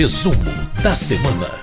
[0.00, 0.34] Resumo
[0.82, 1.62] da semana.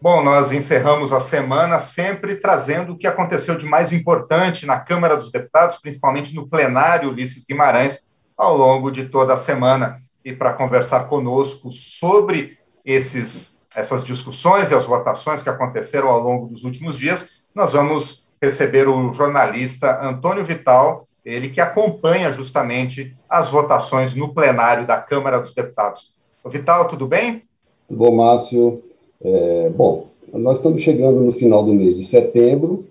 [0.00, 5.16] Bom, nós encerramos a semana sempre trazendo o que aconteceu de mais importante na Câmara
[5.16, 8.02] dos Deputados, principalmente no plenário Ulisses Guimarães,
[8.36, 9.98] ao longo de toda a semana.
[10.24, 16.46] E para conversar conosco sobre esses, essas discussões e as votações que aconteceram ao longo
[16.46, 23.48] dos últimos dias, nós vamos receber o jornalista Antônio Vital, ele que acompanha justamente as
[23.48, 26.19] votações no plenário da Câmara dos Deputados.
[26.48, 27.42] Vital, tudo bem?
[27.86, 28.82] Tudo bom, Márcio.
[29.22, 32.86] É, bom, nós estamos chegando no final do mês de setembro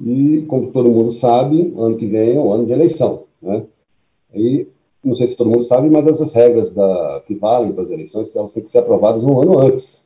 [0.00, 3.64] e, como todo mundo sabe, ano que vem é um ano de eleição, né?
[4.34, 4.66] E
[5.04, 8.34] não sei se todo mundo sabe, mas essas regras da, que valem para as eleições,
[8.34, 10.02] elas têm que ser aprovadas um ano antes.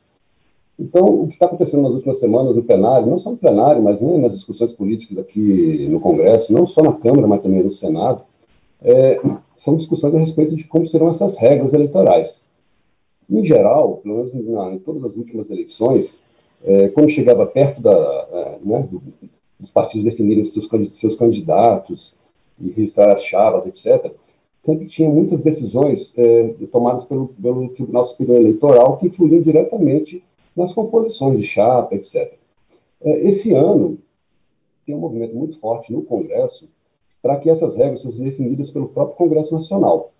[0.77, 3.99] Então, o que está acontecendo nas últimas semanas no plenário, não só no plenário, mas
[4.01, 8.23] nem nas discussões políticas aqui no Congresso, não só na Câmara, mas também no Senado,
[8.81, 9.21] é,
[9.57, 12.39] são discussões a respeito de como serão essas regras eleitorais.
[13.29, 16.19] Em geral, pelo menos na, em todas as últimas eleições,
[16.63, 19.01] é, quando chegava perto da, é, né, do,
[19.59, 22.13] dos partidos definirem seus, seus candidatos
[22.59, 24.11] e registrar as chavas, etc.,
[24.63, 30.23] sempre tinha muitas decisões é, tomadas pelo, pelo Tribunal Superior Eleitoral que influíam diretamente
[30.55, 32.33] nas composições de chapa, etc.
[33.01, 33.97] É, esse ano
[34.85, 36.67] tem um movimento muito forte no Congresso
[37.21, 40.11] para que essas regras sejam definidas pelo próprio Congresso Nacional.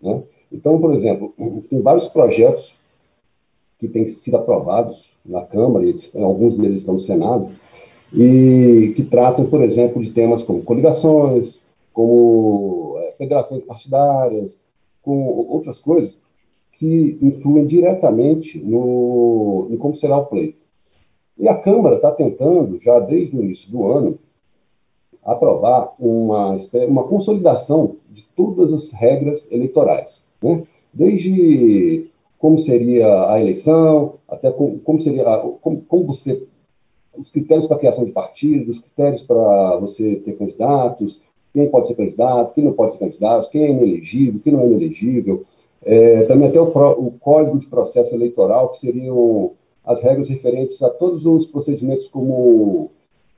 [0.00, 0.22] Né?
[0.52, 1.32] Então, por exemplo,
[1.68, 2.74] tem vários projetos
[3.78, 7.48] que têm sido aprovados na Câmara, e alguns deles estão no Senado,
[8.12, 11.58] e que tratam, por exemplo, de temas como coligações,
[11.92, 14.58] como é, federações partidárias,
[15.02, 16.18] com outras coisas
[16.72, 20.58] que influem diretamente no, como será o pleito.
[21.38, 24.18] E a Câmara está tentando, já desde o início do ano,
[25.24, 26.56] aprovar uma,
[26.88, 30.24] uma consolidação de todas as regras eleitorais.
[30.42, 30.62] Né?
[30.92, 36.42] Desde como seria a eleição, até como, como seria, a, como, como você,
[37.16, 41.20] os critérios para a criação de partidos, os critérios para você ter candidatos,
[41.52, 44.66] quem pode ser candidato, quem não pode ser candidato, quem é inelegível, quem não é
[44.66, 45.44] inelegível,
[45.82, 49.52] é, também até o, o, Código de Processo Eleitoral, que seriam
[49.84, 52.90] as regras referentes a todos os procedimentos como,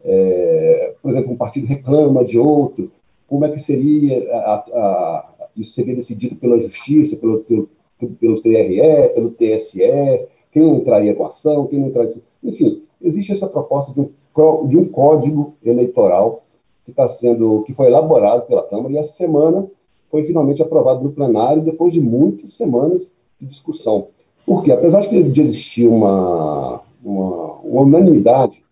[0.05, 2.91] é, por exemplo, um partido reclama de outro,
[3.29, 7.69] como é que seria a, a, isso seria decidido pela Justiça, pelo, pelo,
[8.19, 12.23] pelo TRE, pelo TSE, quem entraria com ação, quem não entraria.
[12.43, 16.45] Enfim, existe essa proposta de um, de um código eleitoral
[16.85, 19.67] que está sendo, que foi elaborado pela Câmara e essa semana
[20.11, 23.11] foi finalmente aprovado no plenário depois de muitas semanas
[23.41, 24.09] de discussão.
[24.45, 28.63] Porque, apesar de existir uma, uma, uma unanimidade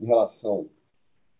[0.00, 0.66] em relação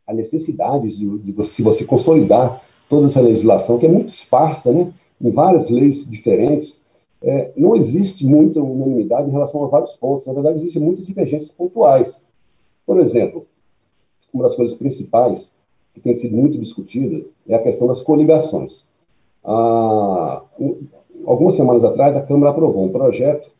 [0.06, 4.92] à necessidade de, de você, você consolidar toda essa legislação, que é muito esparsa, né?
[5.20, 6.80] em várias leis diferentes,
[7.20, 10.26] é, não existe muita unanimidade em relação a vários pontos.
[10.26, 12.22] Na verdade, existem muitas divergências pontuais.
[12.86, 13.46] Por exemplo,
[14.32, 15.50] uma das coisas principais
[15.92, 18.84] que tem sido muito discutida é a questão das coligações.
[19.44, 20.44] Ah,
[21.26, 23.50] algumas semanas atrás, a Câmara aprovou um projeto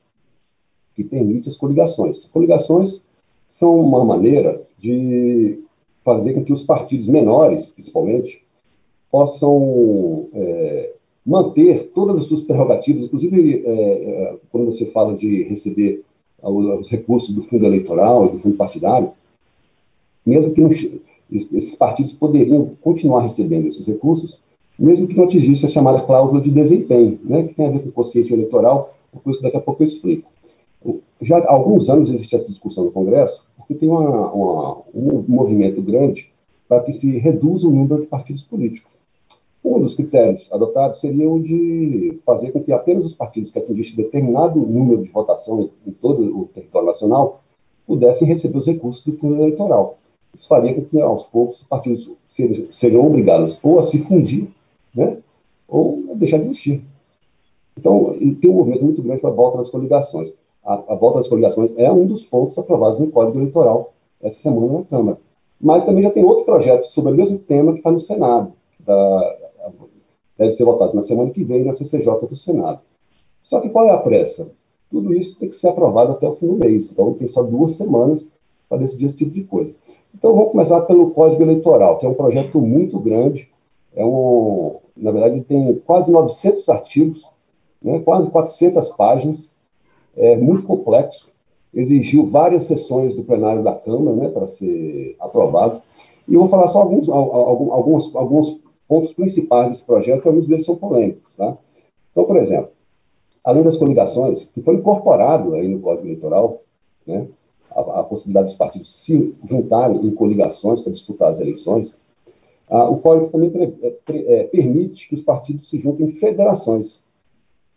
[0.95, 2.25] que permite as coligações.
[2.27, 3.03] Coligações
[3.47, 5.63] são uma maneira de
[6.05, 8.43] fazer com que os partidos menores, principalmente,
[9.11, 10.93] possam é,
[11.25, 16.03] manter todas as suas prerrogativas, inclusive é, é, quando você fala de receber
[16.43, 19.11] os recursos do fundo eleitoral e do fundo partidário,
[20.25, 24.39] mesmo que não, esses partidos poderiam continuar recebendo esses recursos,
[24.79, 27.89] mesmo que não atingisse a chamada cláusula de desempenho, né, que tem a ver com
[27.89, 28.95] o consciência eleitoral,
[29.25, 30.31] por isso daqui a pouco eu explico.
[31.21, 35.83] Já há alguns anos existe essa discussão no Congresso, porque tem uma, uma, um movimento
[35.83, 36.31] grande
[36.69, 38.98] para que se reduza o número de partidos políticos.
[39.65, 43.97] Um dos critérios adotados seria o de fazer com que apenas os partidos que atingissem
[43.97, 47.41] determinado número de votação em todo o território nacional
[47.87, 49.99] pudessem receber os recursos do fundo eleitoral.
[50.35, 52.11] Isso faria com que, aos poucos, os partidos
[52.71, 54.47] sejam obrigados ou a se fundir,
[54.95, 55.17] né,
[55.67, 56.83] ou a deixar de existir.
[57.77, 60.33] Então, tem um movimento muito grande para a volta das coligações.
[60.65, 64.79] A, a volta das coligações é um dos pontos aprovados no Código Eleitoral essa semana
[64.79, 65.19] na Câmara.
[65.61, 69.37] Mas também já tem outro projeto sobre o mesmo tema que está no Senado, da,
[70.37, 72.81] deve ser votado na semana que vem na CCJ do Senado.
[73.43, 74.49] Só que qual é a pressa?
[74.91, 77.77] Tudo isso tem que ser aprovado até o fim do mês, então tem só duas
[77.77, 78.27] semanas
[78.69, 79.75] para decidir esse tipo de coisa.
[80.15, 83.49] Então vamos começar pelo Código Eleitoral, que é um projeto muito grande,
[83.95, 87.23] é um, na verdade tem quase 900 artigos,
[87.83, 89.51] né, quase 400 páginas,
[90.17, 91.31] é muito complexo,
[91.73, 95.83] exigiu várias sessões do plenário da Câmara né, para ser aprovado.
[96.27, 100.65] E eu vou falar só alguns, alguns, alguns pontos principais desse projeto, que alguns deles
[100.65, 101.37] são polêmicos.
[101.37, 101.57] Tá?
[102.11, 102.71] Então, por exemplo,
[103.45, 106.63] além das coligações, que foi incorporado aí no Código Eleitoral,
[107.07, 107.29] né,
[107.71, 111.97] a, a possibilidade dos partidos se juntarem em coligações para disputar as eleições,
[112.71, 117.01] o Código também pre, é, pre, é, permite que os partidos se juntem em federações.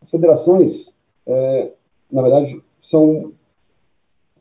[0.02, 0.94] As federações,
[1.26, 1.72] é,
[2.12, 3.32] na verdade, são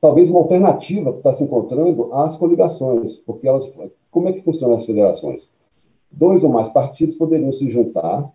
[0.01, 3.71] talvez uma alternativa que está se encontrando às coligações, porque elas,
[4.11, 5.49] como é que funcionam as federações?
[6.11, 8.31] Dois ou mais partidos poderiam se juntar,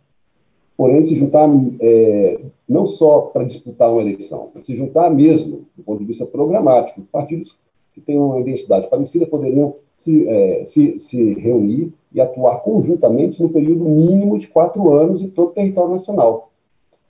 [0.77, 1.49] porém se juntar
[1.79, 7.01] é, não só para disputar uma eleição, se juntar mesmo, do ponto de vista programático.
[7.11, 7.55] Partidos
[7.93, 13.49] que têm uma identidade parecida poderiam se, é, se, se reunir e atuar conjuntamente no
[13.49, 16.51] período mínimo de quatro anos em todo o território nacional.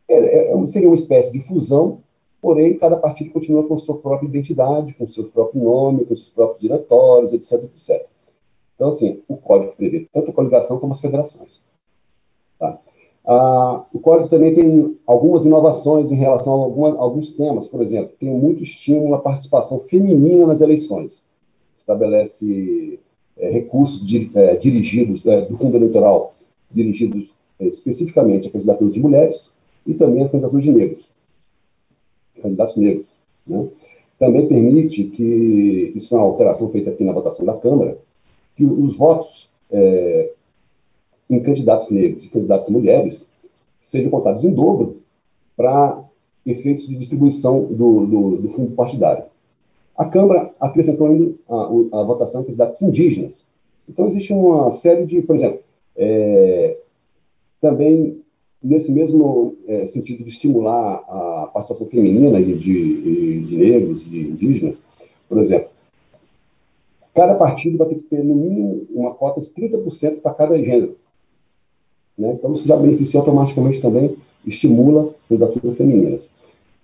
[0.08, 2.00] É, é, seria uma espécie de fusão,
[2.42, 6.62] porém cada partido continua com sua própria identidade, com seu próprio nome, com seus próprios
[6.62, 8.08] diretórios, etc, etc.
[8.76, 11.60] Então, assim, o código prevê tanto a coligação como as federações.
[12.60, 12.80] Tá?
[13.26, 17.68] Ah, o código também tem algumas inovações em relação a algumas, alguns temas.
[17.68, 21.24] Por exemplo, tem muito estímulo à participação feminina nas eleições.
[21.78, 23.00] Estabelece
[23.38, 26.36] é, recursos de, é, dirigidos é, do fundo eleitoral,
[26.70, 27.30] dirigidos
[27.60, 29.54] especificamente a candidaturas de mulheres
[29.88, 31.06] e também a candidaturas de negros,
[32.42, 33.08] candidatos negros.
[33.48, 33.68] Né?
[34.20, 37.98] Também permite que, isso é uma alteração feita aqui na votação da Câmara,
[38.56, 40.32] que os votos é,
[41.30, 43.28] em candidatos negros e candidatas mulheres
[43.84, 44.98] sejam contados em dobro
[45.56, 46.04] para
[46.46, 49.26] efeitos de distribuição do, do, do, fundo partidário.
[49.98, 53.46] A Câmara acrescentou ainda a, a votação em candidatos indígenas.
[53.90, 55.60] Então, existe uma série de, por exemplo,
[55.96, 56.78] é,
[57.62, 58.22] também
[58.62, 64.82] nesse mesmo é, sentido de estimular a participação feminina de, de, de negros, de indígenas,
[65.30, 65.70] por exemplo,
[67.16, 70.98] cada partido vai ter que ter, no mínimo, uma cota de 30% para cada gênero.
[72.18, 72.34] Né?
[72.34, 74.16] Então, isso já beneficia automaticamente também,
[74.46, 76.30] estimula candidaturas femininas.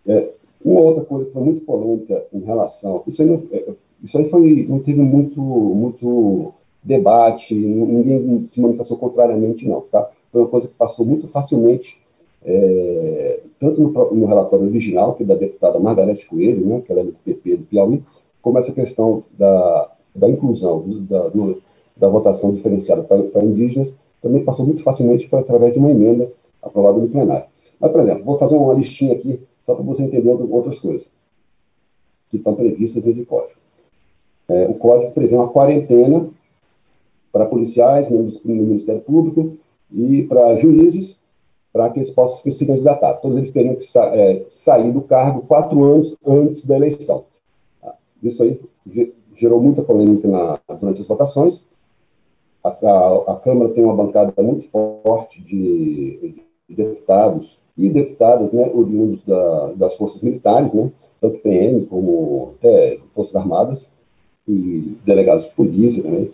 [0.08, 0.30] É,
[0.64, 3.04] uma outra coisa que foi muito polêmica em relação.
[3.06, 8.98] Isso aí, não, é, isso aí foi, não teve muito, muito debate, ninguém se manifestou
[8.98, 9.82] contrariamente, não.
[9.82, 10.10] Tá?
[10.32, 11.98] Foi uma coisa que passou muito facilmente,
[12.44, 17.04] é, tanto no, no, relatório original, que é da deputada Margarete Coelho, né, que era
[17.04, 18.02] do PP do Piauí,
[18.42, 21.62] como essa questão da, da inclusão, do, da, do,
[21.96, 26.32] da votação diferenciada para indígenas, também passou muito facilmente foi através de uma emenda
[26.62, 27.46] aprovada no plenário.
[27.80, 31.08] Mas, por exemplo, vou fazer uma listinha aqui, só para você entender outras coisas
[32.30, 33.60] que estão previstas nesse código.
[34.48, 36.30] É, o código prevê uma quarentena
[37.32, 39.58] para policiais, membros do Ministério Público
[39.92, 41.20] e para juízes,
[41.72, 43.14] para que eles possam se candidatar.
[43.16, 47.26] Todos eles teriam que sa é, sair do cargo quatro anos antes da eleição.
[48.22, 48.60] Isso aí
[49.36, 51.66] gerou muita polêmica na, durante as votações.
[52.64, 56.36] A, a, a, Câmara tem uma bancada muito forte de,
[56.70, 63.00] de deputados e deputadas, né, oriundos da, das forças militares, né, tanto PM como até
[63.14, 63.86] Forças Armadas
[64.48, 66.32] e delegados de polícia também.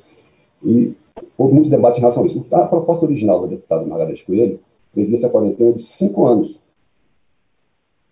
[0.63, 0.94] E
[1.38, 2.45] houve muito debate em relação a isso.
[2.51, 4.59] A proposta original da deputada Margareth Coelho
[4.94, 6.59] previa essa quarentena de cinco anos.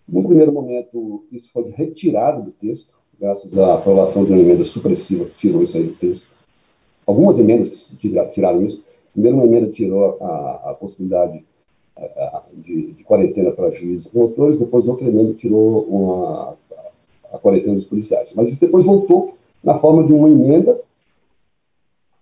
[0.08, 5.26] No primeiro momento, isso foi retirado do texto, graças à aprovação de uma emenda supressiva
[5.26, 6.26] que tirou isso aí do texto.
[7.06, 7.90] Algumas emendas
[8.32, 8.84] tiraram isso.
[9.14, 11.44] Primeiro, uma emenda tirou a, a possibilidade
[12.54, 16.58] de, de, quarentena para juízes e promotores, depois outra emenda tirou uma,
[17.32, 18.34] a quarentena dos policiais.
[18.36, 20.80] Mas isso depois voltou na forma de uma emenda,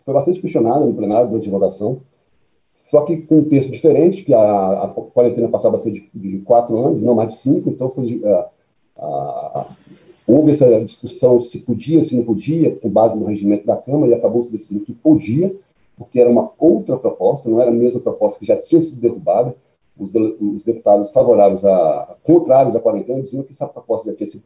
[0.05, 2.01] foi bastante questionada no plenário durante a votação,
[2.75, 6.39] só que com um texto diferente, que a, a quarentena passava a ser de, de,
[6.39, 8.49] quatro anos, não mais de cinco, então foi a,
[8.97, 9.67] a,
[10.25, 14.15] Houve essa discussão se podia, se não podia, com base no regimento da Câmara, e
[14.15, 15.53] acabou se decidindo que podia,
[15.97, 19.55] porque era uma outra proposta, não era a mesma proposta que já tinha sido derrubada.
[19.97, 24.43] Os, os deputados favoráveis a, contrários à quarentena diziam que essa proposta já tinha sido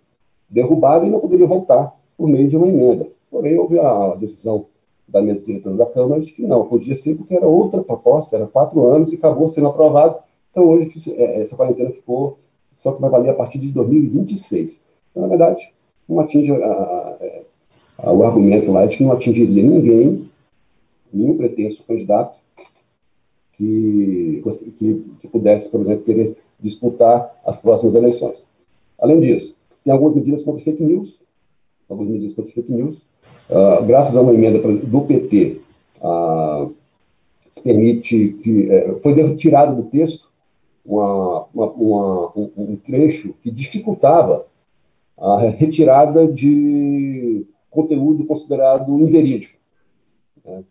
[0.50, 3.08] derrubada e não poderia voltar por meio de uma emenda.
[3.30, 4.66] Porém, houve a decisão
[5.08, 8.48] da mesa diretora da Câmara de que não, podia ser porque era outra proposta, era
[8.48, 10.18] quatro anos e acabou sendo aprovado.
[10.52, 12.38] Então, hoje, é, essa quarentena ficou,
[12.74, 14.80] só que vai valer a partir de 2026.
[15.18, 15.68] Então, na verdade,
[16.08, 17.18] não atinge a,
[17.98, 20.30] a, o argumento lá de que não atingiria ninguém,
[21.12, 22.38] nenhum pretenso candidato
[23.54, 24.44] que,
[24.78, 28.44] que, que pudesse, por exemplo, querer disputar as próximas eleições.
[29.00, 31.16] Além disso, tem algumas medidas contra fake news,
[31.90, 32.98] algumas medidas contra fake news.
[33.50, 35.62] Uh, graças a uma emenda do PT,
[36.02, 36.70] uh, ah,
[37.50, 40.28] se permite que uh, foi retirado do texto
[40.86, 44.46] uma, uma, uma, um, um, trecho que dificultava
[45.18, 49.58] a retirada de conteúdo considerado inverídico.
[50.46, 50.64] Né?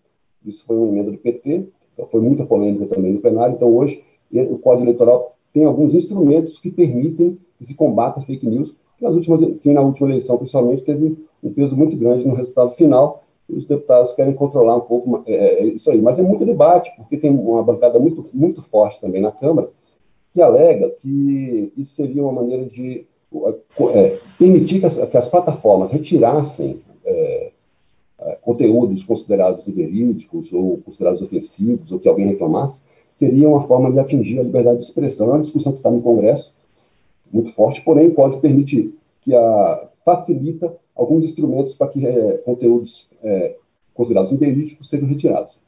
[0.45, 3.55] Isso foi uma emenda do PT, então foi muita polêmica também no plenário.
[3.55, 8.75] Então, hoje, o Código Eleitoral tem alguns instrumentos que permitem que se combata fake news,
[8.99, 12.73] que, nas últimas, que na última eleição, principalmente, teve um peso muito grande no resultado
[12.73, 16.01] final, e os deputados querem controlar um pouco é, é, isso aí.
[16.01, 19.71] Mas é muito debate, porque tem uma bancada muito, muito forte também na Câmara,
[20.33, 25.91] que alega que isso seria uma maneira de é, permitir que as, que as, plataformas
[25.91, 27.53] retirassem é,
[28.21, 32.81] é conteúdos considerados verídicos ou considerados ofensivos, ou que alguém reclamasse,
[33.19, 35.29] seria uma forma de atingir a liberdade de expressão.
[35.29, 36.55] É uma discussão que está no Congresso,
[37.33, 43.57] muito forte, porém pode permitir que a facilita alguns instrumentos para que é, conteúdos é,
[43.93, 45.59] considerados inverídicos sejam retirados.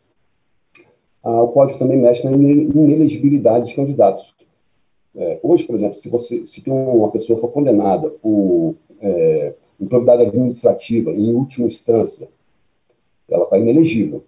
[1.25, 4.33] Ah, o código também mexe na inelegibilidade de candidatos.
[5.19, 11.11] É, hoje, por exemplo, se você se uma pessoa for condenada por é, improbidade administrativa
[11.11, 12.29] em última instância,
[13.29, 14.23] ela está inelegível.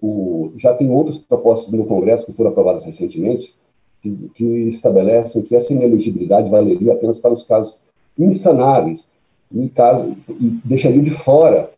[0.00, 3.54] O, já tem outras propostas no Congresso que foram aprovadas recentemente
[4.02, 7.76] que, que estabelecem que essa inelegibilidade valeria apenas para os casos
[8.18, 9.10] insanáveis
[9.52, 11.70] e, caso, e deixariam de fora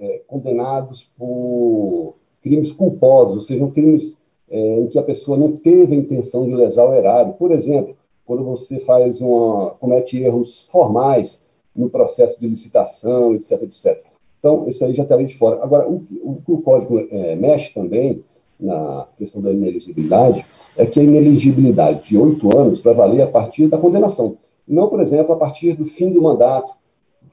[0.00, 4.16] é, condenados por crimes culposos, ou seja, crimes
[4.52, 7.32] é, em que a pessoa não teve a intenção de lesar o erário.
[7.32, 11.40] Por exemplo, quando você faz uma, comete erros formais
[11.74, 14.04] no processo de licitação, etc, etc.
[14.38, 15.62] Então, isso aí já estaria de fora.
[15.62, 16.00] Agora, o,
[16.44, 18.22] que o código é, mexe também
[18.60, 20.44] na questão da ineligibilidade
[20.76, 24.36] é que a ineligibilidade de oito anos vai valer a partir da condenação.
[24.68, 26.74] Não, por exemplo, a partir do fim do mandato.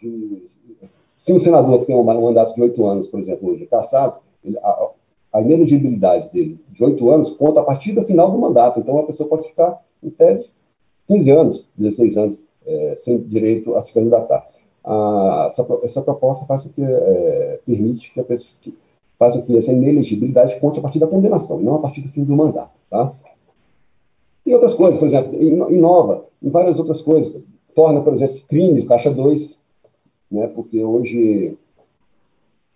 [0.01, 0.43] De,
[1.17, 4.57] se um senador tem um mandato de oito anos, por exemplo, hoje é caçado, ele,
[5.31, 8.79] a ineligibilidade dele de oito anos conta a partir do final do mandato.
[8.79, 10.51] Então, a pessoa pode ficar, em tese,
[11.07, 14.45] 15 anos, 16 anos, é, sem direito a se candidatar.
[14.83, 18.75] Ah, essa, essa, proposta faz com que, é, permite que a pessoa, que,
[19.17, 22.23] faz com que essa ineligibilidade conte a partir da condenação, não a partir do fim
[22.23, 22.71] do mandato.
[22.89, 23.11] Tá?
[24.43, 27.43] Tem outras coisas, por exemplo, inova em várias outras coisas.
[27.75, 29.57] Torna, por exemplo, crime caixa 2,
[30.31, 31.57] né, porque hoje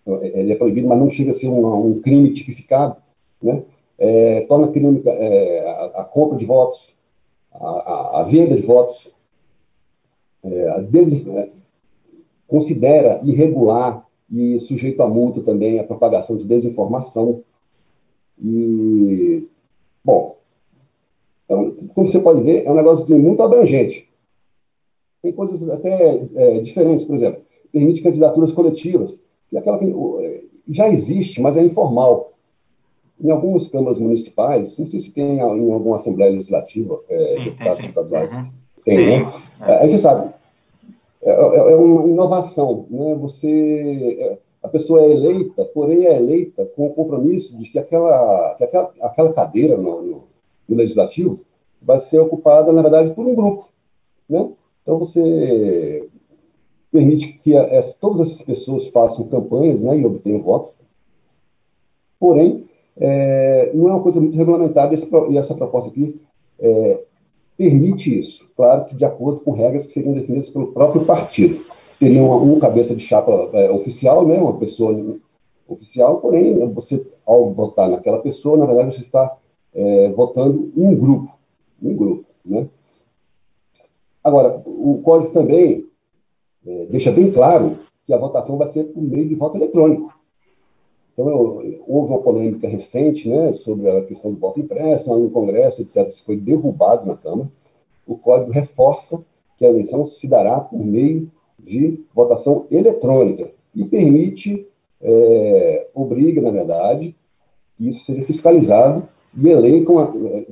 [0.06, 2.98] ele é proibido, mas não chega a ser um, um crime tipificado,
[3.42, 3.64] né?
[3.98, 6.94] É, torna crime é, a, a, compra de votos,
[7.54, 9.14] a, a, a venda de votos,
[10.44, 11.50] é, des, é,
[12.48, 17.44] considera irregular e sujeito a multa também a propagação de desinformação.
[18.44, 19.48] E,
[20.04, 20.38] bom,
[21.46, 24.10] então, como você pode ver, é um negócio assim, muito abrangente.
[25.22, 27.42] Tem coisas até é, diferentes, por exemplo,
[27.72, 29.18] permite candidaturas coletivas
[29.62, 29.80] que aquela
[30.68, 32.32] já existe, mas é informal.
[33.22, 37.78] Em algumas câmaras municipais, não sei se tem em alguma Assembleia Legislativa, é, sim, deputados
[37.78, 38.50] tem, estaduais, uhum.
[38.84, 39.34] tem, tem, né?
[39.62, 39.78] É.
[39.78, 40.34] Aí você sabe,
[41.22, 43.16] é, é, é, uma inovação, né?
[43.22, 48.56] Você, é, a pessoa é eleita, porém é eleita com o compromisso de que aquela,
[48.56, 50.24] que aquela, aquela cadeira no, no,
[50.68, 51.40] no legislativo
[51.82, 53.70] vai ser ocupada, na verdade, por um grupo,
[54.28, 54.50] né?
[54.82, 56.10] Então você
[56.94, 60.76] permite que as, todas essas pessoas façam campanhas né, e obtenham votos.
[62.20, 66.22] Porém, é, não é uma coisa muito regulamentada esse, e essa proposta aqui
[66.60, 67.04] é,
[67.58, 68.48] permite isso.
[68.56, 71.66] Claro que de acordo com regras que seriam definidas pelo próprio partido.
[72.00, 75.18] Teria uma, um cabeça de chapa é, oficial, né, uma pessoa
[75.68, 79.36] oficial, porém, você, ao votar naquela pessoa, na verdade, você está
[79.74, 81.34] é, votando um grupo.
[81.82, 82.68] Um grupo né?
[84.24, 85.88] Agora, o código também
[86.66, 90.14] é, deixa bem claro que a votação vai ser por meio de voto eletrônico.
[91.14, 95.82] Então, eu, houve uma polêmica recente né, sobre a questão do voto impresso no Congresso,
[95.82, 96.08] etc.
[96.08, 97.50] Isso foi derrubado na Câmara.
[98.06, 99.24] O código reforça
[99.58, 104.68] que a eleição se dará por meio de votação eletrônica e permite,
[105.02, 107.16] é, obriga, na verdade,
[107.78, 110.48] que isso seja fiscalizado e é,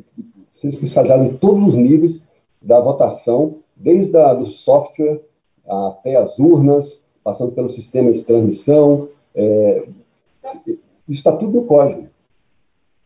[0.53, 2.23] seja fiscalizado em todos os níveis
[2.61, 5.21] da votação, desde a, do software
[5.67, 9.07] até as urnas, passando pelo sistema de transmissão.
[9.35, 9.87] É,
[11.07, 12.07] está tudo no código.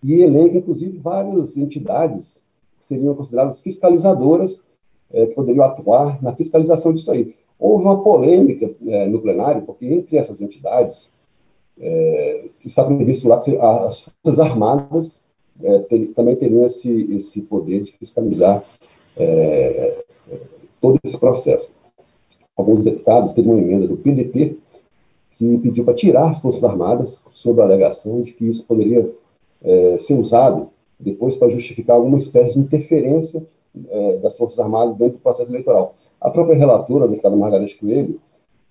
[0.03, 2.41] E elenca, inclusive, várias entidades
[2.79, 4.61] que seriam consideradas fiscalizadoras,
[5.11, 7.35] é, que poderiam atuar na fiscalização disso aí.
[7.59, 11.09] Houve uma polêmica é, no plenário, porque entre essas entidades,
[11.79, 15.21] é, está previsto lá que as Forças Armadas
[15.61, 18.63] é, ter, também teriam esse, esse poder de fiscalizar
[19.17, 20.03] é,
[20.81, 21.69] todo esse processo
[22.55, 24.57] alguns deputados, teve uma emenda do PDT
[25.31, 29.11] que pediu para tirar as Forças Armadas sob a alegação de que isso poderia
[29.61, 30.69] é, ser usado
[30.99, 33.45] depois para justificar alguma espécie de interferência
[33.89, 35.95] é, das Forças Armadas dentro do processo eleitoral.
[36.21, 38.19] A própria relatora, a deputada Margarete Coelho,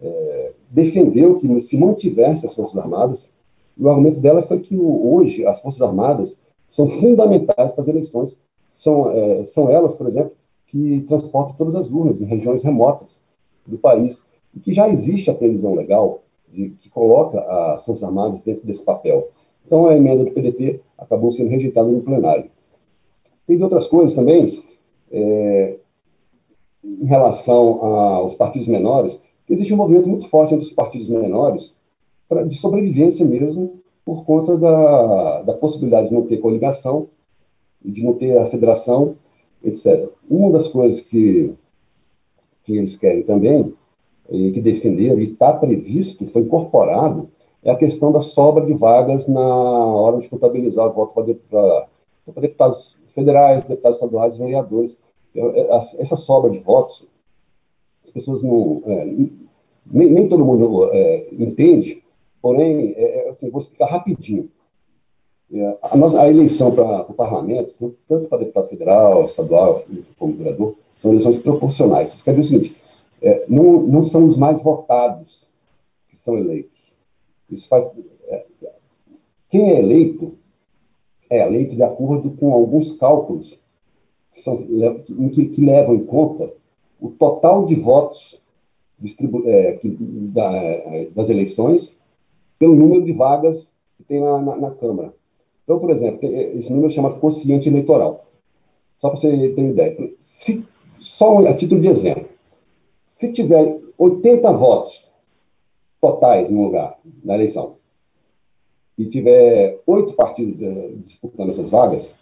[0.01, 3.31] é, defendeu que se mantivesse as Forças Armadas,
[3.77, 6.39] e o argumento dela foi que hoje as Forças Armadas
[6.71, 8.37] são fundamentais para as eleições,
[8.73, 10.33] são, é, são elas, por exemplo,
[10.69, 13.21] que transportam todas as urnas em regiões remotas
[13.67, 18.41] do país, e que já existe a previsão legal de, que coloca as Forças Armadas
[18.43, 19.29] dentro desse papel.
[19.67, 22.51] Então, a emenda do PDT acabou sendo rejeitada no plenário.
[23.47, 24.63] Teve outras coisas também,
[25.11, 25.77] é,
[26.85, 31.77] em relação aos partidos menores, existe um movimento muito forte entre os partidos menores
[32.29, 37.09] pra, de sobrevivência mesmo, por conta da, da possibilidade de não ter coligação,
[37.83, 39.17] de não ter a federação,
[39.63, 40.11] etc.
[40.29, 41.55] Uma das coisas que,
[42.65, 43.73] que eles querem também,
[44.31, 47.29] e que defenderam, e está previsto, foi incorporado,
[47.63, 52.97] é a questão da sobra de vagas na hora de contabilizar o voto para deputados
[53.15, 54.99] federais, deputados estaduais, vereadores.
[55.35, 57.07] É, essa sobra de votos,
[58.05, 58.83] as pessoas não.
[58.87, 59.05] É,
[59.87, 62.03] nem, nem, todo mundo é, entende,
[62.41, 64.51] porém, é, é assim, vou explicar rapidinho.
[65.53, 69.85] É, a, nossa, a eleição para o parlamento, tanto para deputado federal, estadual,
[70.19, 72.15] como vereador, são eleições proporcionais.
[72.15, 72.77] Isso quer dizer o seguinte:
[73.47, 75.47] não, não são os mais votados
[76.09, 76.73] que são eleitos.
[77.51, 77.91] Isso faz,
[79.51, 80.37] quem é eleito
[81.31, 83.59] é eleito de acordo com alguns cálculos
[84.33, 86.53] que, são, que, que levam em conta
[87.01, 88.41] o total de votos
[89.47, 90.51] é, que, da,
[91.15, 91.95] das eleições
[92.59, 95.13] pelo número de vagas que tem na, na, na Câmara.
[95.65, 98.27] Então, por exemplo, esse número é chamado quociente eleitoral.
[98.99, 100.15] Só para você ter uma ideia.
[100.21, 100.65] Se,
[101.05, 102.29] só a título de exemplo,
[103.07, 105.07] se tiver 80 votos
[106.01, 107.77] totais no lugar, na eleição,
[108.99, 112.13] e tiver oito partidos uh, disputando essas vagas,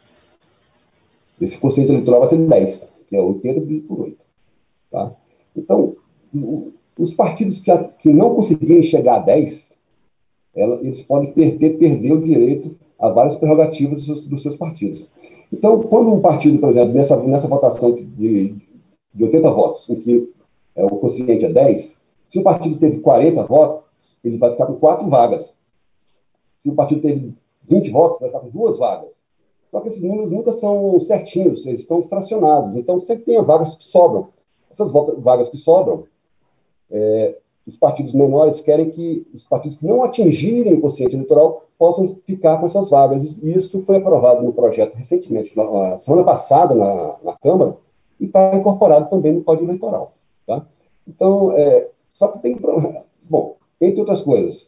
[1.40, 4.18] esse quociente eleitoral vai ser 10, que é 80 dividido por 8.
[4.90, 5.12] Tá?
[5.56, 5.96] Então,
[6.98, 9.78] os partidos que, que não conseguirem chegar a 10,
[10.54, 15.08] ela, eles podem perder, perder o direito a várias prerrogativas dos seus, dos seus, partidos.
[15.52, 18.54] Então, quando um partido, por exemplo, nessa, nessa votação de,
[19.14, 20.32] de 80 votos, em que
[20.74, 21.96] é, o quociente é 10,
[22.28, 23.84] se o partido teve 40 votos,
[24.24, 25.56] ele vai ficar com quatro vagas
[26.62, 27.34] se o partido teve
[27.68, 29.10] 20 votos, vai ficar com duas vagas.
[29.70, 32.76] Só que esses números nunca são certinhos, eles estão fracionados.
[32.76, 34.28] Então, sempre tem vagas que sobram.
[34.70, 36.04] Essas vagas que sobram,
[36.90, 42.16] é, os partidos menores querem que os partidos que não atingirem o quociente eleitoral possam
[42.26, 43.38] ficar com essas vagas.
[43.42, 47.76] E isso foi aprovado no projeto recentemente, na semana passada, na, na Câmara,
[48.22, 50.14] e está incorporado também no Código Eleitoral.
[50.46, 50.64] Tá?
[51.06, 52.56] Então, é, só que tem.
[53.28, 54.64] Bom, entre outras coisas,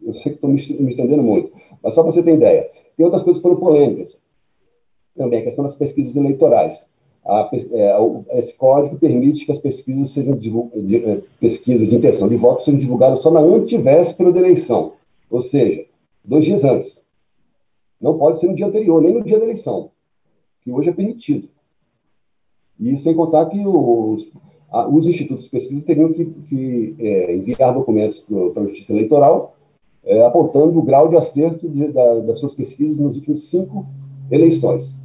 [0.00, 1.50] eu sei que estou me, me estendendo muito,
[1.82, 2.70] mas só para você ter ideia.
[2.96, 4.16] Tem outras coisas que foram polêmicas.
[5.16, 6.86] Também a questão das pesquisas eleitorais.
[7.24, 10.48] A, é, esse código permite que as pesquisas sejam de,
[10.96, 14.92] é, pesquisas de intenção de voto sejam divulgadas só na antivéspera da eleição,
[15.28, 15.84] ou seja,
[16.24, 17.00] dois dias antes.
[18.00, 19.90] Não pode ser no dia anterior, nem no dia da eleição,
[20.62, 21.48] que hoje é permitido.
[22.78, 24.26] E sem contar que os,
[24.92, 29.56] os institutos de pesquisa teriam que, que é, enviar documentos para a Justiça Eleitoral
[30.06, 33.84] é, apontando o grau de acerto de, da, das suas pesquisas nas últimas cinco
[34.30, 34.96] eleições.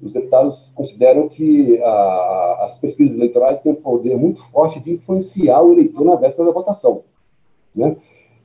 [0.00, 5.62] Os deputados consideram que a, as pesquisas eleitorais têm um poder muito forte de influenciar
[5.62, 7.02] o eleitor na véspera da votação.
[7.74, 7.96] Né?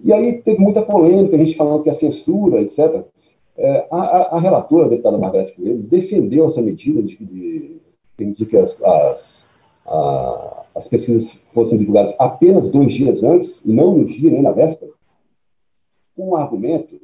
[0.02, 3.04] E aí teve muita polêmica, a gente falando que a censura, etc.
[3.58, 7.82] É, a, a, relatora, a deputada Margarete Coelho, defendeu essa medida de, de,
[8.25, 9.47] de que as, as,
[9.86, 14.51] a, as pesquisas fossem divulgadas apenas dois dias antes, e não no dia nem na
[14.51, 14.91] véspera,
[16.17, 16.99] um argumento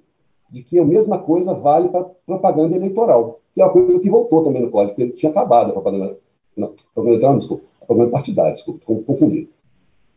[0.50, 4.44] de que a mesma coisa vale para propaganda eleitoral, que é uma coisa que voltou
[4.44, 6.18] também no código, porque tinha acabado a propaganda,
[6.56, 9.50] não, propaganda eleitoral, desculpa, a propaganda partidária, desculpa, confundi.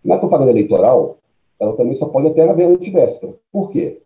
[0.04, 1.18] Na propaganda eleitoral,
[1.60, 3.34] ela também só pode até haver antivéspera.
[3.52, 4.00] Por quê?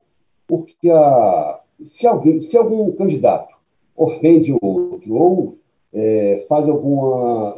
[0.47, 3.55] Porque a, se, alguém, se algum candidato
[3.97, 5.59] ofende o outro ou
[5.93, 7.55] é, faz alguma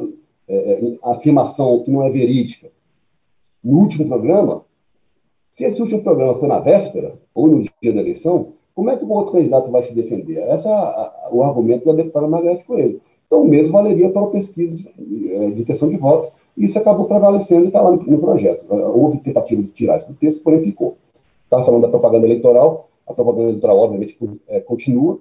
[0.47, 2.69] é, é afirmação que não é verídica
[3.65, 4.63] no último programa,
[5.51, 9.03] se esse último programa for na véspera, ou no dia da eleição, como é que
[9.03, 10.37] o outro candidato vai se defender?
[10.53, 10.71] Esse é
[11.31, 13.01] o argumento da deputada Margarete Coelho.
[13.25, 17.63] Então, o mesmo valeria para a pesquisa de, eh, de de voto, isso acabou prevalecendo
[17.63, 18.65] e está lá no, no, projeto.
[18.69, 20.97] Eh, houve tentativa de tirar isso do texto, porém ficou.
[21.45, 24.17] Estava falando da propaganda eleitoral, a propaganda eleitoral, obviamente,
[24.47, 25.19] é, continua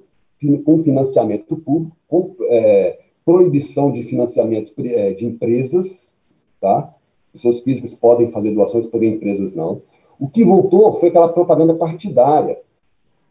[0.64, 6.12] com financiamento público, com é, proibição de financiamento de empresas,
[6.60, 6.94] tá?
[7.32, 9.82] Pessoas físicas podem fazer doações, porém empresas não.
[10.20, 12.60] O que voltou foi aquela propaganda partidária,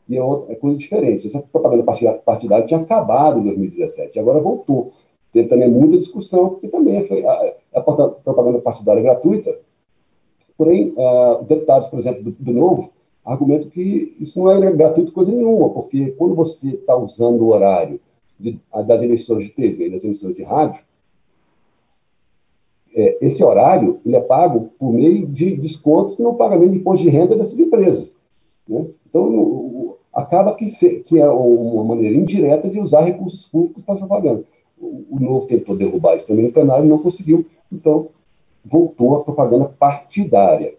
[0.06, 1.28] que é, é coisa diferente.
[1.28, 1.84] Essa propaganda
[2.26, 4.92] partidária tinha acabado em 2017, agora voltou.
[5.32, 9.58] Teve também muita discussão, porque também foi a, a propaganda partidária gratuita.
[10.58, 12.92] Porém, uh, deputados, por exemplo, do, do Novo,
[13.26, 18.00] argumentam que isso não é gratuito coisa nenhuma, porque quando você está usando o horário
[18.40, 20.84] de, das emissoras de TV e das emissoras de rádio,
[22.96, 27.10] é, esse horário ele é pago por meio de descontos no pagamento de imposto de
[27.10, 28.16] renda dessas empresas.
[28.68, 28.86] Né?
[29.08, 33.96] Então, no, acaba que, se, que é uma maneira indireta de usar recursos públicos para
[33.96, 34.44] propaganda.
[34.80, 38.10] O, o Novo tentou derrubar isso também no plenário, não conseguiu, então
[38.64, 40.76] voltou a propaganda partidária.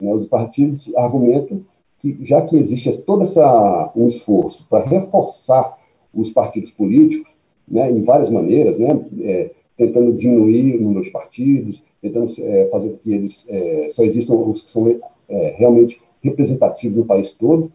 [0.00, 0.12] Né?
[0.12, 1.60] Os partidos argumentam
[2.00, 5.78] que, já que existe todo essa, um esforço para reforçar
[6.14, 7.30] os partidos políticos,
[7.68, 12.90] né, em várias maneiras, né, é, tentando diminuir o número de partidos, tentando é, fazer
[12.90, 14.88] com que eles é, só existam os que são
[15.28, 17.72] é, realmente representativos no país todo,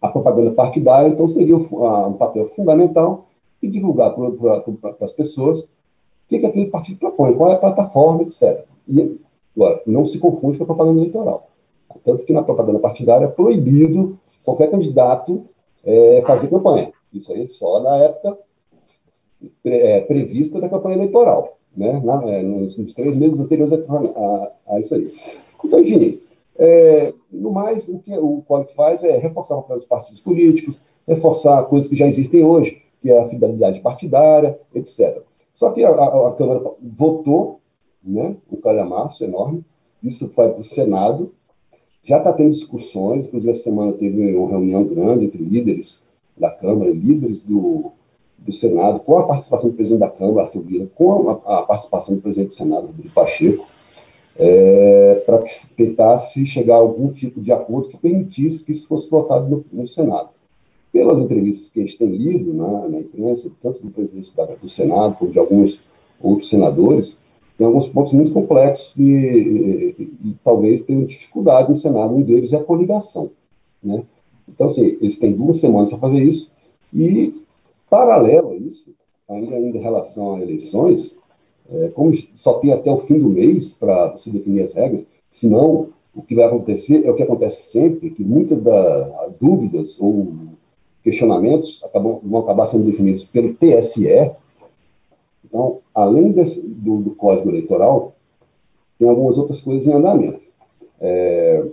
[0.00, 3.26] a propaganda partidária, então, seria um papel fundamental
[3.60, 5.66] e divulgar para as pessoas o
[6.28, 8.64] que, que aquele partido propõe, qual é a plataforma, etc.
[8.86, 9.18] E,
[9.56, 11.48] agora, não se confunde com a propaganda eleitoral.
[12.04, 15.46] Tanto que na propaganda partidária é proibido qualquer candidato
[15.84, 16.92] é, fazer campanha.
[17.12, 18.38] Isso aí só na época
[19.64, 22.00] é, prevista da campanha eleitoral, né?
[22.04, 25.12] Na, é, nos, nos, três meses anteriores a, a, a isso aí.
[25.64, 26.20] Então, enfim,
[26.58, 31.88] é, no mais, o que o Código faz é reforçar os partidos políticos, reforçar coisas
[31.88, 35.22] que já existem hoje, que é a fidelidade partidária, etc.
[35.54, 37.60] Só que a, a, a Câmara votou,
[38.02, 39.64] né, um calhamaço enorme,
[40.02, 41.32] isso vai para o Senado,
[42.02, 46.00] já está tendo discussões, inclusive essa semana teve uma reunião grande entre líderes
[46.38, 47.92] da Câmara, líderes do,
[48.38, 52.14] do Senado, com a participação do presidente da Câmara, Arthur Lira, com a, a participação
[52.14, 53.66] do presidente do Senado, Rodrigo Pacheco,
[54.38, 59.10] é, para que tentasse chegar a algum tipo de acordo que permitisse que isso fosse
[59.10, 60.30] votado no, no Senado.
[60.92, 64.68] Pelas entrevistas que a gente tem lido na, na imprensa, tanto do presidente da, do
[64.68, 65.80] Senado como de alguns
[66.20, 67.18] outros senadores,
[67.58, 72.14] tem alguns pontos muito complexos e, e, e, e talvez tenham dificuldade no Senado.
[72.14, 73.30] Um deles é a coligação.
[73.82, 74.04] Né?
[74.48, 76.50] Então, assim, eles têm duas semanas para fazer isso
[76.94, 77.34] e,
[77.88, 78.84] paralelo a isso,
[79.28, 81.16] ainda, ainda em relação a eleições,
[81.70, 85.90] é, como só tem até o fim do mês para se definir as regras, senão
[86.14, 90.32] o que vai acontecer é o que acontece sempre, que muitas das dúvidas ou
[91.04, 94.32] questionamentos acabam, vão acabar sendo definidos pelo TSE.
[95.44, 98.14] Então, além desse, do, do, Código Eleitoral,
[98.98, 100.40] tem algumas outras coisas em andamento.
[101.00, 101.64] É,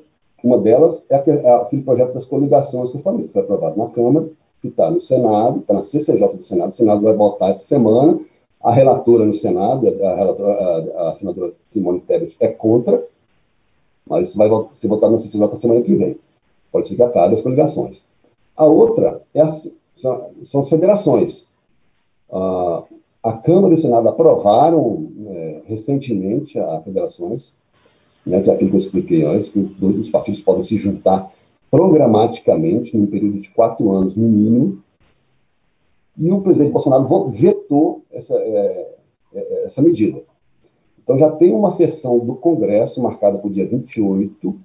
[0.46, 3.78] uma delas é aquele, é aquele, projeto das coligações que eu falei, que foi aprovado
[3.78, 4.30] na Câmara,
[4.62, 8.20] que está no Senado, está na CCJ do Senado, o Senado vai votar essa semana,
[8.64, 13.04] a relatora no Senado, a, relatora, a, a senadora Simone Tebet, é contra,
[14.08, 16.18] mas vai ser votado na CCJ semana que vem.
[16.72, 18.06] Pode ser que acabe as coligações.
[18.56, 19.46] A outra é
[19.96, 21.48] são, são, as federações.
[23.24, 27.54] a Câmara e o Senado aprovaram é, recentemente as federações,
[28.26, 31.32] né, que é aquilo que eu expliquei antes, que os partidos podem se juntar
[31.70, 34.82] programaticamente, num período de quatro anos, no mínimo,
[36.18, 38.96] e o presidente Bolsonaro vetou essa, é,
[39.34, 40.22] é, essa medida.
[41.04, 44.56] Então, já tem uma sessão do Congresso marcada para o dia 28,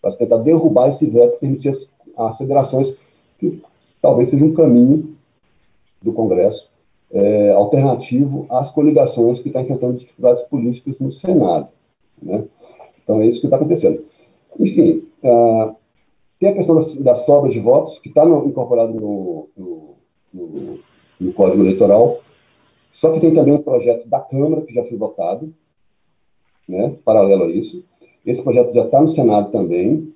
[0.00, 2.96] para tentar derrubar esse veto e permitir as, as federações,
[3.38, 3.60] que
[4.00, 5.14] talvez seja um caminho
[6.00, 6.70] do Congresso
[7.12, 11.68] é, alternativo às coligações que estão enfrentando dificuldades políticas no Senado.
[12.20, 12.44] Né?
[13.02, 14.04] Então, é isso que está acontecendo.
[14.58, 15.74] Enfim, uh,
[16.38, 19.82] tem a questão das, das sobras de votos, que está incorporado no, no
[20.32, 20.78] no,
[21.20, 22.20] no Código Eleitoral.
[22.90, 25.52] Só que tem também um projeto da Câmara, que já foi votado,
[26.68, 27.84] né, paralelo a isso.
[28.24, 30.12] Esse projeto já está no Senado também.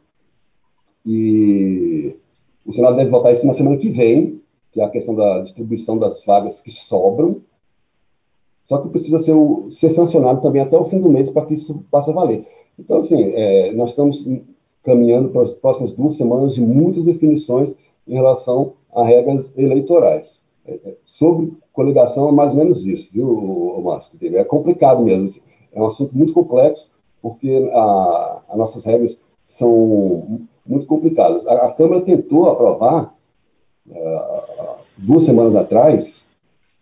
[1.04, 2.16] E
[2.64, 5.98] o Senado deve votar isso na semana que vem, que é a questão da distribuição
[5.98, 7.40] das vagas que sobram.
[8.66, 9.34] Só que precisa ser,
[9.70, 12.46] ser sancionado também até o fim do mês para que isso passe a valer.
[12.78, 14.24] Então, assim, é, nós estamos
[14.82, 17.74] caminhando para as próximas duas semanas de muitas definições
[18.06, 20.40] em relação a regras eleitorais.
[20.66, 24.18] É, é, sobre coligação é mais ou menos isso, viu, Márcio?
[24.22, 25.34] É complicado mesmo.
[25.72, 26.88] É um assunto muito complexo,
[27.20, 31.46] porque a, as nossas regras são muito complicadas.
[31.46, 33.14] A, a Câmara tentou aprovar,
[33.88, 36.26] uh, duas semanas atrás,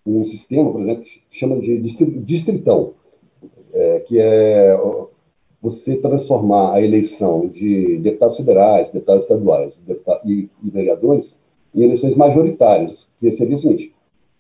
[0.07, 2.93] um sistema, por exemplo, que chama de distritão,
[3.73, 4.77] é, que é
[5.65, 9.81] você transformar a eleição de deputados federais, deputados estaduais
[10.23, 11.39] e, e vereadores
[11.75, 13.91] em eleições majoritárias, que seria o seguinte: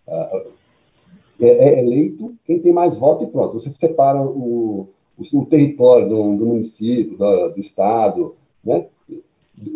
[0.06, 0.50] uh,
[1.40, 3.58] é, é, eleito quem tem mais voto e pronto.
[3.58, 4.86] Você separa o,
[5.18, 9.22] o, o território do, do município, do, do estado, né, do,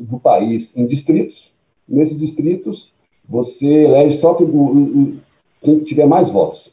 [0.02, 1.50] do, país em distritos.
[1.88, 2.92] Nesses distritos,
[3.26, 6.70] você elege só quem tiver mais votos.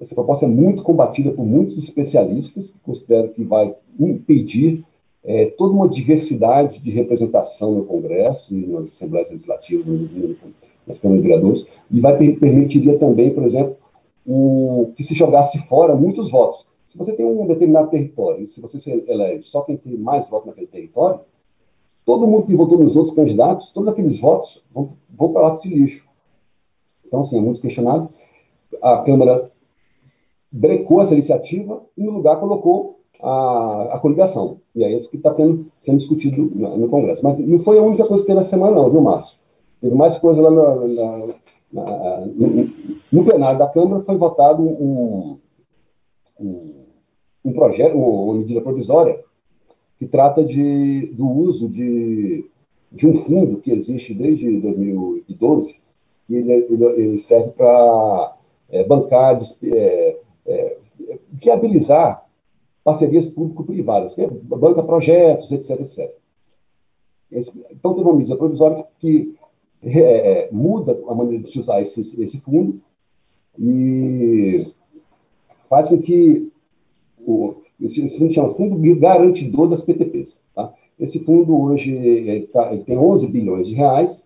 [0.00, 4.84] Essa proposta é muito combatida por muitos especialistas, que consideram que vai impedir
[5.22, 9.86] é, toda uma diversidade de representação no Congresso e nas Assembleias Legislativas,
[10.86, 13.76] nas câmaras de vereadores, e vai permitiria também, por exemplo,
[14.26, 16.66] o, que se jogasse fora muitos votos.
[16.86, 20.46] Se você tem um determinado território, se você se elege só quem tem mais votos
[20.46, 21.20] naquele território,
[22.04, 25.68] todo mundo que votou nos outros candidatos, todos aqueles votos vão, vão para o de
[25.68, 26.04] lixo.
[27.06, 28.10] Então, assim, é muito questionado.
[28.82, 29.50] A Câmara
[30.54, 34.60] brecou essa iniciativa e, no lugar, colocou a, a coligação.
[34.74, 37.24] E é isso que está sendo discutido no, no, Congresso.
[37.24, 39.36] Mas não foi a única coisa que teve na semana, não, viu, Márcio?
[39.80, 41.34] Teve mais coisa lá na, na,
[41.72, 42.70] na, no,
[43.12, 45.38] no, plenário da Câmara, foi votado um,
[46.38, 46.74] um,
[47.44, 49.18] um projeto, uma medida provisória,
[49.98, 52.48] que trata de, do uso de,
[52.92, 55.74] de um fundo que existe desde 2012,
[56.28, 58.36] que ele, ele, ele serve para
[58.70, 60.16] é, bancar, é,
[61.32, 62.24] viabilizar
[62.84, 66.14] parcerias público-privadas, que é banca projetos, etc, etc.
[67.32, 69.34] Esse, então, teve uma medida provisória que
[69.82, 72.80] é, é, muda a maneira de se usar esse, esse fundo
[73.58, 74.72] e
[75.68, 76.50] faz com que
[77.26, 80.40] o, esse, esse fundo chama Fundo Garantidor das PTPs.
[80.54, 80.72] Tá?
[80.98, 84.24] Esse fundo hoje ele, tá, ele tem 11 bilhões de reais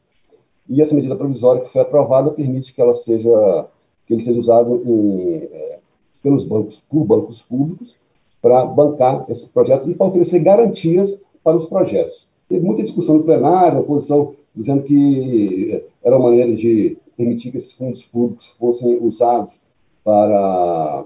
[0.68, 3.68] e essa medida provisória que foi aprovada permite que ela seja
[4.07, 5.77] que ele seja usado em, é,
[6.22, 7.96] pelos bancos por bancos públicos
[8.40, 12.26] para bancar esses projetos e para oferecer garantias para os projetos.
[12.48, 17.59] Teve muita discussão no plenário, a oposição dizendo que era uma maneira de permitir que
[17.59, 19.52] esses fundos públicos fossem usados
[20.04, 21.04] para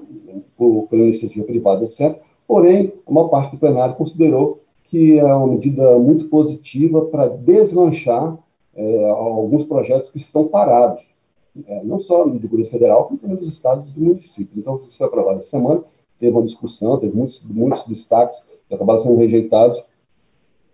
[0.57, 2.21] por, pela iniciativa privada, etc.
[2.47, 8.37] Porém, a maior parte do plenário considerou que é uma medida muito positiva para deslanchar
[8.75, 11.03] é, alguns projetos que estão parados,
[11.85, 14.57] não só no governo federal, como também nos estados e municípios.
[14.57, 15.83] Então, isso foi aprovado essa semana,
[16.19, 19.83] teve uma discussão, teve muitos, muitos destaques que acabaram sendo rejeitados,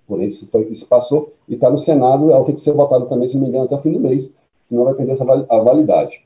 [0.07, 3.29] por isso, foi, isso passou, e está no Senado, ela tem que ser votada também,
[3.29, 4.33] se não me engano, até o fim do mês,
[4.69, 6.23] senão vai perder essa a validade.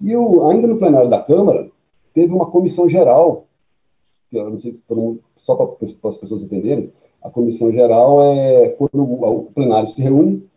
[0.00, 1.70] E o, ainda no plenário da Câmara,
[2.14, 3.46] teve uma comissão geral
[4.30, 9.02] que eu não sei mundo, só para as pessoas entenderem, a comissão geral é quando
[9.02, 10.48] o plenário se reúne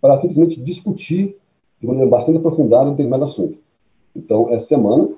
[0.00, 1.36] para simplesmente discutir
[1.80, 3.58] de maneira bastante aprofundada um determinado assunto.
[4.14, 5.08] Então, essa semana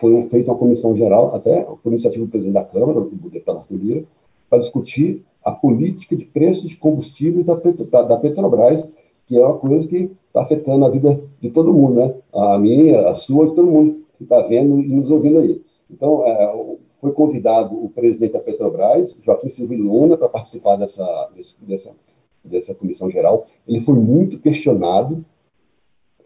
[0.00, 3.76] foi feita uma comissão geral, até por iniciativa do presidente da Câmara, do deputado Arthur
[3.76, 4.04] Lira,
[4.50, 8.90] para discutir a política de preços de combustíveis da, da Petrobras,
[9.26, 12.14] que é uma coisa que está afetando a vida de todo mundo, né?
[12.32, 15.62] A minha, a sua, de todo mundo que está vendo e nos ouvindo aí.
[15.90, 21.90] Então, é, foi convidado o presidente da Petrobras, Joaquim Silvio Luna, para participar dessa, dessa,
[22.44, 23.46] dessa comissão geral.
[23.66, 25.24] Ele foi muito questionado,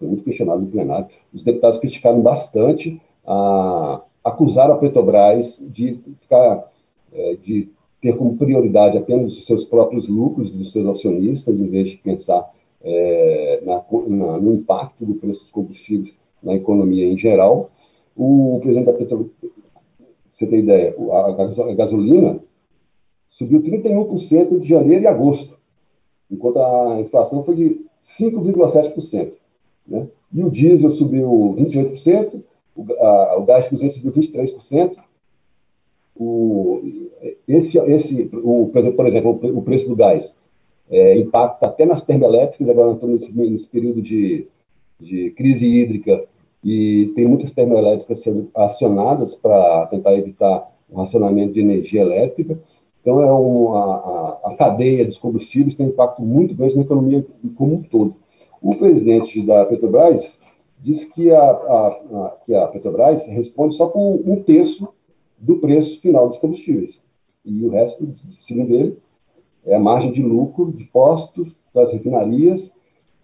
[0.01, 1.07] foi muito questionado no plenário.
[1.33, 6.69] Os deputados criticaram bastante, a, acusaram a Petrobras de ficar,
[7.13, 7.69] é, de
[8.03, 12.51] ter como prioridade apenas os seus próprios lucros dos seus acionistas, em vez de pensar
[12.83, 17.71] é, na, na, no impacto do preço dos combustíveis na economia em geral.
[18.17, 19.31] O presidente da Petrobras
[20.41, 22.41] você ter ideia, a gasolina
[23.29, 25.59] subiu 31% de janeiro e agosto,
[26.31, 29.33] enquanto a inflação foi de 5,7%.
[29.90, 30.07] Né?
[30.33, 32.40] E o diesel subiu 28%,
[32.76, 34.96] o, a, o gás cozinha subiu 23%.
[36.16, 36.83] O,
[37.48, 40.35] esse, esse, o, por exemplo, o preço do gás
[40.90, 44.46] é, impacta até nas termoelétricas, agora estamos nesse, nesse período de,
[45.00, 46.24] de crise hídrica
[46.62, 52.59] e tem muitas termoelétricas sendo acionadas para tentar evitar o racionamento de energia elétrica.
[53.00, 57.24] Então, é uma, a, a, cadeia dos combustíveis tem um impacto muito grande na economia
[57.57, 58.14] como um todo.
[58.62, 60.38] O presidente da Petrobras
[60.79, 64.88] disse que a, a, que a Petrobras responde só com um terço
[65.38, 66.99] do preço final dos combustíveis.
[67.44, 68.99] E o resto, segundo ele,
[69.64, 72.70] é a margem de lucro de postos das refinarias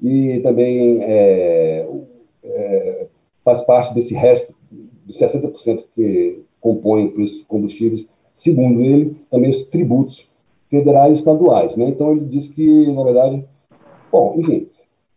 [0.01, 1.89] e também é,
[2.45, 3.07] é,
[3.45, 4.55] faz parte desse resto
[5.05, 10.29] dos 60% que compõem os combustíveis, segundo ele, também os tributos
[10.69, 11.77] federais e estaduais.
[11.77, 11.89] Né?
[11.89, 13.45] Então, ele diz que, na verdade,
[14.11, 14.69] bom, enfim,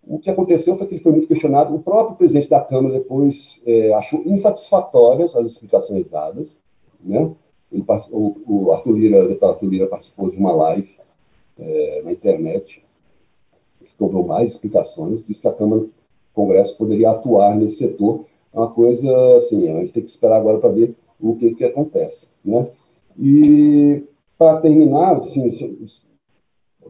[0.09, 1.73] o que aconteceu foi que ele foi muito questionado.
[1.73, 6.59] O próprio presidente da Câmara depois é, achou insatisfatórias as explicações dadas.
[6.99, 7.31] Né?
[7.71, 10.89] Ele, o, o Arthur Lira, o deputado Arthur Lira participou de uma live
[11.59, 12.83] é, na internet,
[13.79, 15.85] que cobrou mais explicações, disse que a Câmara
[16.33, 18.25] Congresso poderia atuar nesse setor.
[18.51, 21.63] É uma coisa, assim, a gente tem que esperar agora para ver o que, que
[21.63, 22.67] acontece, né?
[23.15, 24.03] E,
[24.39, 25.85] para terminar, assim,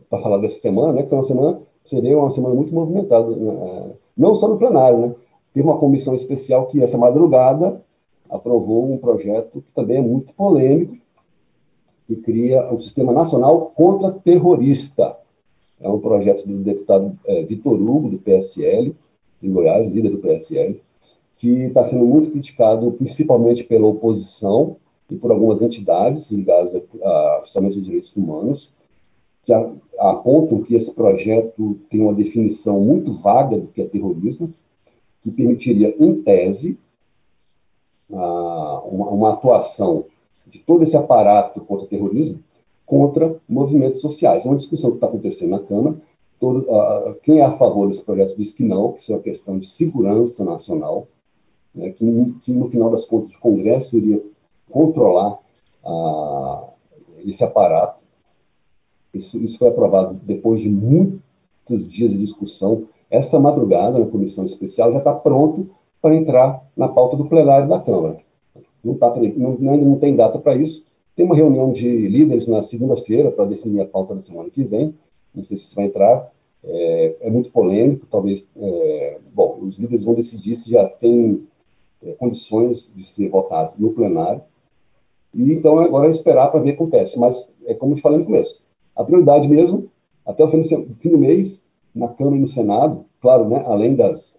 [0.10, 3.96] para falar dessa semana, né, que foi uma semana, seria uma semana muito movimentada, né?
[4.16, 5.16] não só no plenário, né?
[5.54, 7.82] Teve uma comissão especial que, essa madrugada,
[8.30, 10.96] aprovou um projeto que também é muito polêmico,
[12.06, 15.16] que cria o Sistema Nacional Contra Terrorista.
[15.80, 18.96] É um projeto do deputado é, Vitor Hugo, do PSL,
[19.42, 20.80] em Goiás, líder do PSL,
[21.36, 24.76] que está sendo muito criticado principalmente pela oposição
[25.10, 28.70] e por algumas entidades ligadas a, principalmente a direitos humanos,
[29.98, 34.54] apontam que esse projeto tem uma definição muito vaga do que é terrorismo,
[35.22, 36.78] que permitiria, em tese,
[38.10, 40.06] uma, uma atuação
[40.48, 42.44] de todo esse aparato contra o terrorismo
[42.90, 44.44] contra movimentos sociais.
[44.44, 45.96] É uma discussão que está acontecendo na Câmara.
[46.40, 49.22] Todo, uh, quem é a favor desse projeto diz que não, que isso é uma
[49.22, 51.08] questão de segurança nacional,
[51.76, 52.06] né, que,
[52.42, 54.24] que, no final das contas o Congresso iria
[54.72, 55.38] controlar
[55.86, 56.70] uh,
[57.24, 57.99] esse aparato.
[59.14, 62.88] Isso, isso foi aprovado depois de muitos dias de discussão.
[63.10, 65.70] Essa madrugada, na comissão especial, já está pronto
[66.02, 68.18] para entrar na pauta do plenário da Câmara.
[68.84, 70.84] Não, tá, não, não tem data para isso.
[71.16, 74.96] Tem uma reunião de líderes na segunda-feira para definir a pauta da semana que vem.
[75.36, 76.32] Não sei se isso vai entrar.
[76.64, 78.48] É, é muito polêmico, talvez.
[78.56, 81.46] É, bom, os líderes vão decidir se já tem
[82.04, 84.42] é, condições de ser votado no plenário.
[85.34, 87.20] E então agora é esperar para ver o que acontece.
[87.20, 88.62] Mas é como eu falei no começo.
[89.00, 89.90] A prioridade mesmo,
[90.28, 91.64] até o fim do, mês,
[91.96, 94.36] na Câmara e no Senado, claro, né, além das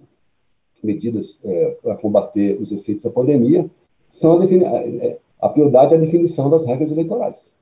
[0.84, 3.70] medidas é, para combater os efeitos da pandemia,
[4.12, 7.56] são a, é, é, a prioridade é a definição das regras eleitorais.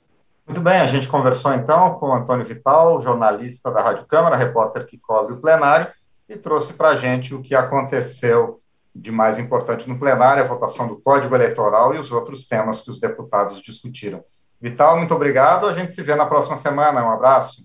[0.44, 4.84] Muito bem, a gente conversou então com o Antônio Vital, jornalista da Rádio Câmara, repórter
[4.84, 5.86] que cobre o plenário,
[6.28, 8.60] e trouxe para a gente o que aconteceu
[8.92, 12.90] de mais importante no plenário, a votação do Código Eleitoral e os outros temas que
[12.90, 14.24] os deputados discutiram.
[14.60, 15.66] Vital, muito obrigado.
[15.66, 17.04] A gente se vê na próxima semana.
[17.04, 17.64] Um abraço.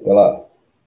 [0.00, 0.51] Até lá.